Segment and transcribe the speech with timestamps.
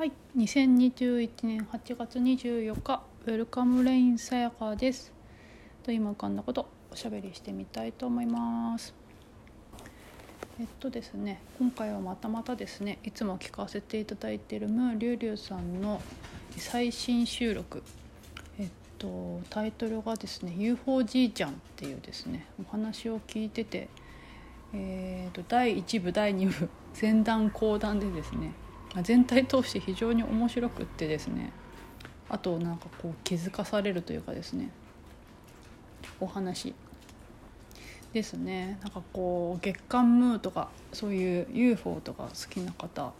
[0.00, 5.12] はい、2021年8月24日、ウェルカムレインさやかです。
[5.82, 8.94] と今浮かんだことおしゃべりしてみたいと思います。
[10.58, 16.00] えっとですね、今回はまたまたですね、いつも聞かせていただいているムーリュウリュウさんの
[16.56, 17.82] 最新収録、
[18.58, 23.90] えっとタイトルがですね、UFO じいちゃんっていうですね、お話を聞いてて。
[24.72, 28.54] えーと第1部第2部前段後段でですね
[29.02, 31.52] 全体通して非常に面白くってですね。
[32.28, 34.70] あとなんかこう気づかされるというかですね。
[36.20, 36.74] お話。
[38.12, 38.78] ですね。
[38.82, 43.12] なんかこう月刊ムーとかそういう UFO とか好きな方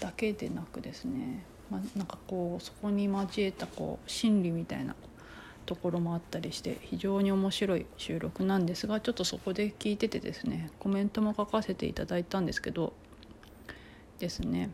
[0.00, 4.96] だけでなくですね、まあ、なんかこうそこに交えたこう心理みたいな
[5.64, 12.92] ところもあったりして非常に面白い収録なんですがちょっとそこで聞いててですねコメントも書かせていただいたんですけど
[14.18, 14.70] ですね。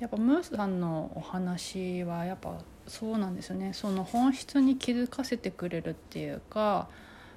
[0.00, 3.72] やっぱムースさんのお話はやっぱそうなんですよね。
[3.72, 6.88] その本質に気づかせてくれるっていうか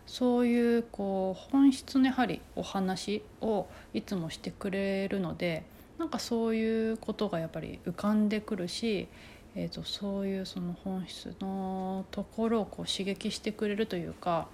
[0.05, 5.63] そういうこう本質のやはりお話をいつもしてくれるので
[5.97, 9.07] なんかそういうことがやっぱり浮かんでくるし
[9.55, 14.47] えーと、そういうその本質のところをこう刺激してくれるというか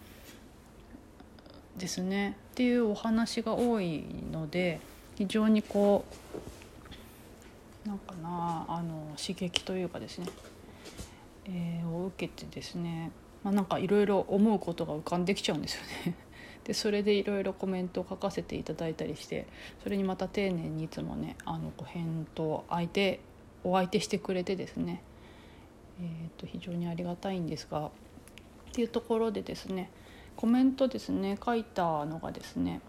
[1.77, 2.37] ですね。
[2.53, 4.79] っていうお話が多いので
[5.17, 6.39] 非常にこう
[7.85, 10.27] なんかなあの刺激というかですね、
[11.45, 13.11] えー、を受けてですね、
[13.43, 16.15] まあ、なんかいろいろ思うことが浮かんできちゃうんですよね。
[16.65, 19.45] でそれでいろいろコメントを書かせていただいたりして
[19.83, 23.19] それにまた丁寧にいつもねあのご返答相手
[23.63, 25.03] お相手してくれてですね、
[26.01, 27.91] えー、と非常にありがたいんですがっ
[28.73, 29.91] ていうところでですね
[30.35, 32.81] コメントですね書いたのがですね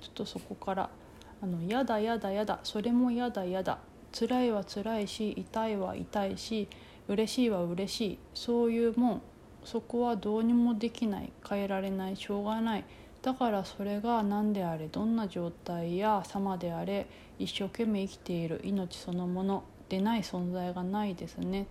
[0.00, 0.90] ちょっとそこから
[1.42, 2.60] 「あのやだやだやだ。
[2.62, 3.78] それもやだやだ。
[4.12, 6.68] 辛いは辛いし痛いは痛いし
[7.08, 8.18] 嬉しいは嬉しい。
[8.34, 9.22] そういうもん。
[9.64, 11.32] そこはどうにもできない。
[11.48, 12.16] 変えられない。
[12.16, 12.84] しょうがない」
[13.22, 14.88] だからそれが何であれ。
[14.88, 17.06] どんな状態や様であれ。
[17.38, 18.60] 一生懸命生きている。
[18.64, 19.64] 命そのもの。
[19.88, 21.66] でない存在がないですね。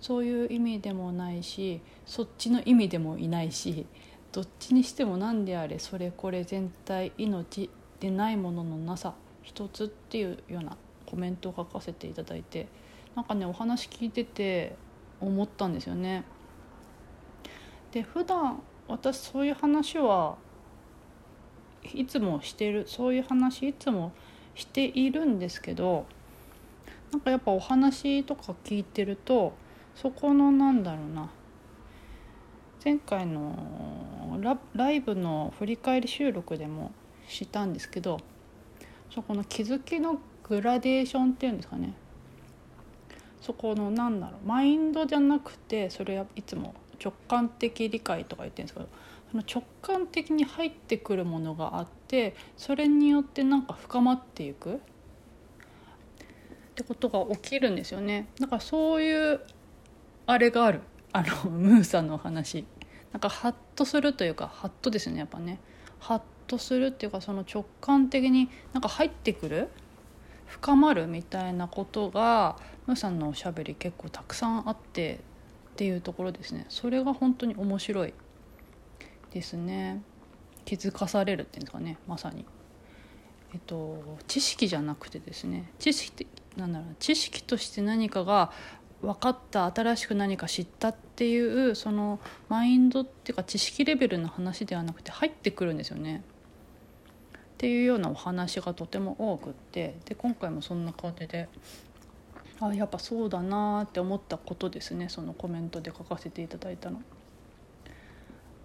[0.00, 3.86] そういう意味でもないしそっちの意味でもいないし
[4.32, 5.78] どっちにしても何であれ。
[5.78, 7.70] それこれ全体命
[8.02, 10.76] でないもののなさ一つっていうような
[11.06, 12.66] コメントを書かせていただいて
[13.14, 14.74] なんかねお話聞いてて
[15.20, 16.24] 思ったんですよね。
[17.92, 20.36] で普段私そういう話は
[21.94, 24.10] いつもしてるそういう話いつも
[24.56, 26.06] しているんですけど
[27.12, 29.52] なんかやっぱお話とか聞いてると
[29.94, 31.30] そこのなんだろうな
[32.84, 36.90] 前回のラライブの振り返り収録でも
[37.28, 38.18] したんですけど
[39.10, 40.18] そこの気づきの
[40.48, 41.94] グラデーションっていうんですかね。
[43.40, 48.88] そこのなんだろうマインドじゃなくてそれはいつも直感的理解とか言ってるんですけど
[49.32, 54.74] その直感的に入ってくるものがあってそれによってなんか深まっていく。
[54.74, 54.78] っ
[56.74, 58.28] てことが起きるんですよね。
[58.40, 59.40] だからそういう
[60.26, 60.80] あれがある。
[61.12, 62.64] あのムーさんのお話。
[63.12, 65.58] なんかハッとするというかハッとですねやっぱね。
[65.98, 66.20] ハッ
[66.52, 69.68] とするっていうかその直感的になんか入ってくる？
[70.46, 75.20] 深まるみたいなことがムーさんのおしゃべり結構たくさんあって
[75.72, 76.66] っていうところですね。
[76.68, 78.12] それが本当に面白い
[79.32, 80.02] ですね。
[80.66, 82.44] 気づかされるっていうんですかねまさに。
[83.54, 85.70] えっと、知識じゃなくてですね。
[85.78, 86.26] 知識
[86.56, 88.52] なんだろう知識として何かが
[89.00, 96.22] 分かった新しく何か知ったっていうそのマインドっていうか知識レベルの話ではなくて入ってくるんですよね。
[97.62, 101.48] っていうようなお話がとても多くってで今回もそんな感じで
[102.58, 107.00] あやっぱそうだなって思ったことですねそのコメントで書かせていただいたの。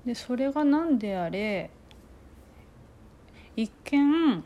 [0.04, 1.70] でそれが何であれ
[3.56, 4.44] 一見、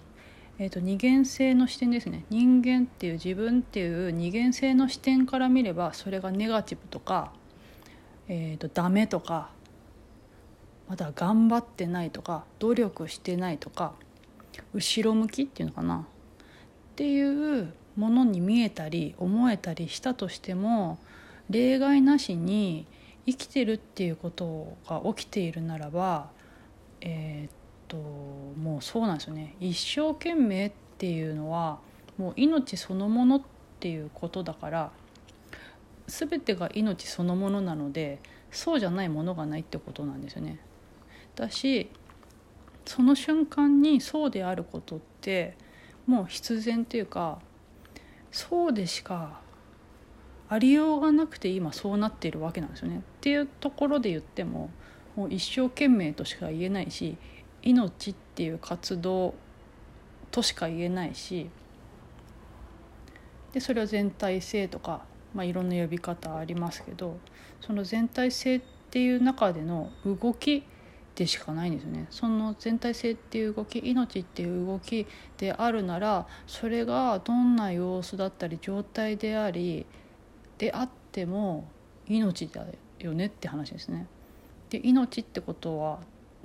[0.59, 7.31] えーと、二元性の視点ですね人間っていう自分っていう二元性の視点から見ればそれがネガティブとか、
[8.27, 9.51] えーと、ダメとか
[10.89, 13.93] まだ頑張ってないとか努力してないとか
[14.73, 15.99] 後ろ向きっていうのかな？
[15.99, 16.03] っ
[16.95, 20.97] ていうものに見えたり思えたりしたとしても
[21.49, 22.85] 例外なしに
[23.25, 26.29] 生きてるっていうことが起きているならば
[27.01, 27.51] えー、っ
[27.87, 31.79] ともうそうなんですよね一生懸命っていうのは
[32.17, 33.41] もう命そのものっ
[33.79, 34.91] ていうことだから
[36.07, 38.19] 全てが命そのものなので
[38.51, 40.59] そうじゃないものがないってことなんですよね。
[41.35, 41.89] だし
[42.85, 45.57] その瞬間にそうであることって
[46.07, 47.39] もう必然っていうか
[48.31, 49.39] そうでしか
[50.49, 52.97] ありようがなくて今そうなっているわけなんですよね。
[52.97, 54.69] っていうところで言っても
[55.15, 57.17] もう一生懸命としか言えないし
[57.61, 59.33] 命っていう活動
[60.31, 61.49] としか言えないし
[63.53, 65.01] でそれは全体性とか、
[65.33, 67.17] まあ、いろんな呼び方ありますけど
[67.59, 70.63] その全体性っていう中での動き
[71.21, 75.05] でしかないんですよねその全体性っていう動き命っていう動き
[75.37, 79.85] であるならそれがどんな様子だったり状態であり
[80.57, 81.69] であっても
[82.07, 82.65] 命だ
[82.97, 84.07] よねって話ですね。
[84.71, 85.99] で命ってことは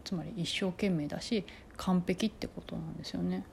[0.05, 1.47] つまり一生懸命だし
[1.79, 3.47] 完璧ってことなんですよね。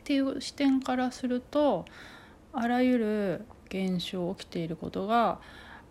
[0.00, 1.84] っていう視点からすると
[2.52, 5.38] あらゆる現象起きていることが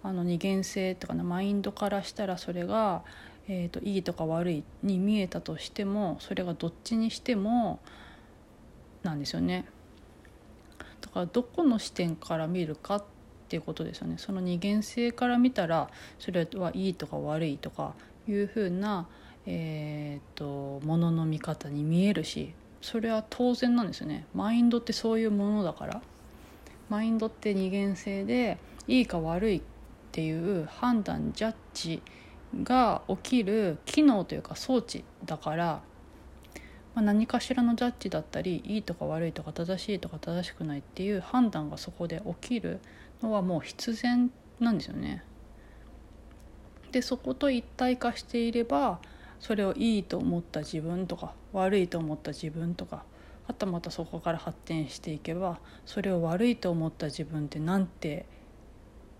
[0.03, 3.05] あの二元性とかねマインドからしたらそれが、
[3.53, 7.81] えーと、いいとか悪いに見えたとしてもそれがどっちにしても
[9.03, 9.65] なんですよね。
[11.01, 13.03] だからどこの視点から見るかっ
[13.49, 14.15] ていうことですよね。
[14.19, 17.93] その二元性から見たらそれはいいとか悪いとか
[18.25, 19.09] いうふうな、
[19.45, 24.25] えーとものの見方に見えるしそれは当然なんですよね。
[24.33, 26.01] マインドってそういうものだから。
[26.87, 28.57] マインドって二元性で
[28.87, 29.61] いいか悪いっ
[30.13, 32.01] ていう判断ジャッジ
[32.63, 35.81] が起きる機能というか装置だから、
[36.95, 42.79] まあ、何かしらのジャッジだったりいいとか悪いとか正しいとか正しくないっていう判断がそこで起きる
[43.21, 45.23] のはもう必然なんですよね。
[46.91, 48.99] でそこと一体化していれば
[49.39, 53.05] それをいいと思った自分とか悪いと思った自分とか
[53.47, 58.25] はたまたそこから発展していけばそれを悪いと思った自分ってなんて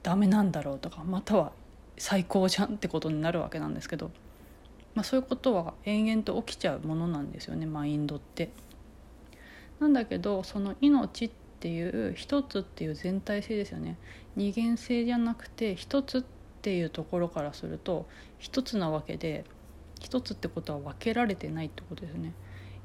[0.04, 1.54] ダメなんだろうとかまたは
[2.02, 4.10] 最高じゃんってことになるわけなんですけど、
[4.96, 8.50] まあ、そういうことは延々と起きちゃうものなんですよねマインドって。
[9.80, 13.98] なんだけどその命っていう一つっていう全体性ですよね
[14.36, 16.24] 二元性じゃなくて一つっ
[16.64, 18.08] ていうところからすると
[18.40, 19.46] 一つなわけで
[20.00, 22.34] 一つってことは分けられてないってことですね。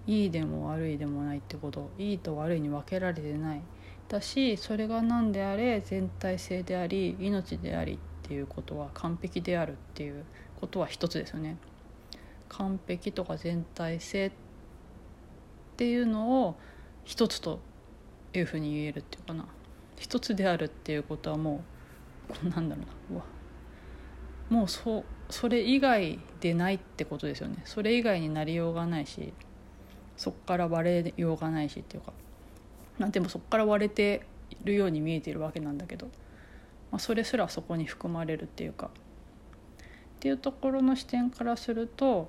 [0.07, 3.63] いいでも悪いでもないってこといいと悪いに分けられてない
[4.09, 10.25] だしそれが何であれ全体性であり命でありっていうことは完璧であるっていう
[10.61, 11.57] ことは一つですよね。
[12.49, 14.33] 完璧とか全体性っ
[15.77, 16.57] ていうのを
[17.05, 17.61] 一つと
[18.33, 19.47] いうふうに言えるっていうかな。
[19.99, 21.63] 一つであるっていうことはも
[22.45, 23.21] うなんだろうな。
[24.51, 27.63] うもうそそれ以外でないってことですよね。
[27.65, 29.33] それ以外になりようがないし
[30.17, 32.13] そこから割れようがないしっていうか、
[32.99, 34.23] まあ、でもそこから割れて
[34.65, 36.09] るように見えてるわけなんだけど、
[36.91, 38.91] まあ、それすらそこに含まれるっていうか。
[40.17, 42.29] っていうところの視点からすると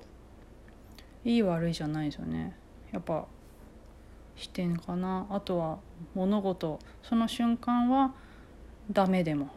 [1.24, 2.54] いい悪いじゃないですよね。
[2.92, 3.26] やっぱ
[4.36, 5.26] 視点かな。
[5.30, 5.78] あとは
[6.14, 6.78] 物事。
[7.02, 8.14] その瞬間は
[8.90, 9.48] ダメでも。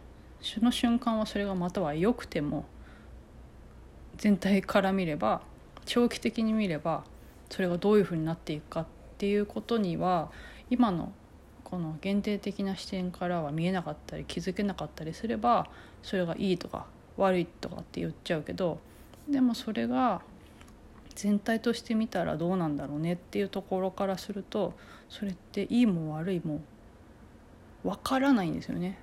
[0.41, 2.65] その瞬間はそれがまたは良くても
[4.17, 5.41] 全体から見れば
[5.85, 7.03] 長期的に見れば
[7.49, 8.85] それがどういうふうになっていくかっ
[9.17, 10.31] ていうことには
[10.69, 11.11] 今の
[11.71, 15.69] この限定的な視点からは見えなかったり気づけなかったりすれば
[16.03, 16.85] それがいいとか
[17.15, 18.79] 悪いとかって言っちゃうけど
[19.29, 20.21] でもそれが
[21.15, 24.73] 全体として見たらどうなんだろうねっていうところからすると
[25.07, 26.61] それっていいも悪いも
[27.83, 28.97] 分からないんですよね。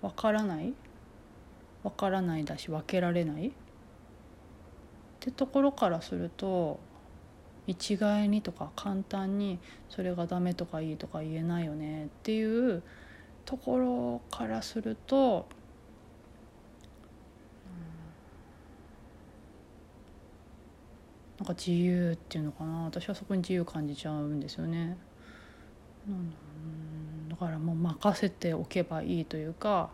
[0.00, 0.72] 分からない
[1.82, 3.50] 分からないだし分けられないっ
[5.20, 6.80] てところからすると
[7.70, 12.82] 一概にとか簡単にそれがダメとかいいとか言えないよねっていう
[13.44, 15.46] ところからすると、
[21.38, 24.98] なんか自由っていうのかな私はそこに自由感じちゃうんですよね。
[27.28, 29.90] だからもう任せておけばいいというか、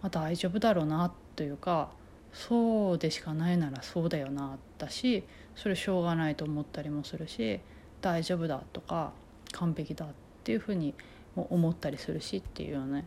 [0.00, 1.90] まあ、大丈夫だろうなというか
[2.32, 5.22] そうでしかないならそうだよなだし
[5.54, 7.60] それしょうがないと思ったりもするし
[8.00, 9.12] 大丈夫だとか
[9.52, 10.08] 完璧だっ
[10.44, 10.94] ていうふうに
[11.34, 13.02] も思ったりするしっていうような、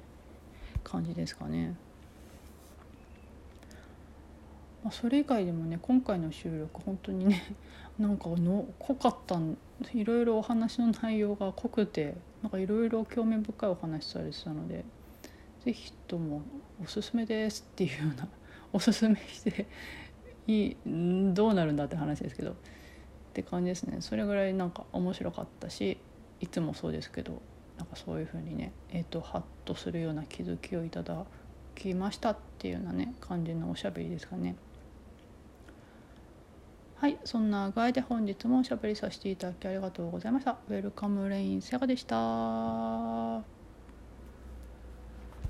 [0.84, 1.75] 感じですかね。
[4.84, 7.55] まあ、それ以外でもね今回の収録本当にね
[7.98, 9.39] なんかの濃かった
[9.94, 12.13] いろいろお話の内容が濃くて
[12.44, 14.86] なんかいろいろ興味深いお話されてたので
[15.65, 16.44] 是非とも
[16.84, 18.27] おすすめですっていうような
[18.75, 19.67] おすすめして
[20.48, 20.77] いい
[21.34, 22.55] どうなるんだって話ですけどっ
[23.34, 25.98] て感じですねそれぐらいなんか面白かったし
[26.41, 27.41] いつもそうですけど
[27.77, 31.25] なんかそういうふうにねえっ、ー、とハッとするような気づきをいただ
[31.74, 34.55] きましたっていうようなね感じのおしゃべりですかね。
[36.98, 40.58] はいそんな具合で本日もおしゃべりさせていただきありがとうございました。
[40.70, 43.54] ウェルカムレインセガでした。